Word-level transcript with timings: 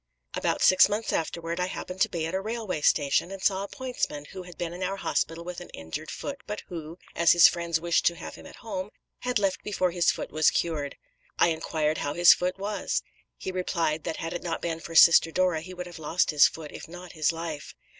"About 0.35 0.63
six 0.63 0.89
months 0.89 1.13
afterward 1.13 1.59
I 1.59 1.67
happened 1.67 2.01
to 2.01 2.09
be 2.09 2.25
at 2.25 2.33
a 2.33 2.41
railway 2.41 2.81
station, 2.81 3.29
and 3.29 3.39
saw 3.39 3.63
a 3.63 3.67
pointsman 3.67 4.25
who 4.31 4.41
had 4.41 4.57
been 4.57 4.73
in 4.73 4.81
our 4.81 4.95
hospital 4.95 5.43
with 5.43 5.61
an 5.61 5.69
injured 5.75 6.09
foot, 6.09 6.41
but 6.47 6.63
who, 6.69 6.97
as 7.15 7.33
his 7.33 7.47
friends 7.47 7.79
wished 7.79 8.07
to 8.07 8.15
have 8.15 8.33
him 8.33 8.47
at 8.47 8.55
home, 8.65 8.89
had 9.19 9.37
left 9.37 9.61
before 9.61 9.91
his 9.91 10.09
foot 10.09 10.31
was 10.31 10.49
cured. 10.49 10.97
I 11.37 11.49
inquired 11.49 11.99
how 11.99 12.15
his 12.15 12.33
foot 12.33 12.57
was. 12.57 13.03
He 13.37 13.51
replied 13.51 14.03
that 14.05 14.17
had 14.17 14.33
it 14.33 14.41
not 14.41 14.59
been 14.59 14.79
for 14.79 14.95
Sister 14.95 15.29
Dora 15.31 15.61
he 15.61 15.75
would 15.75 15.85
have 15.85 15.99
lost 15.99 16.31
his 16.31 16.47
foot, 16.47 16.71
if 16.71 16.87
not 16.87 17.11
his 17.11 17.31
life. 17.31 17.75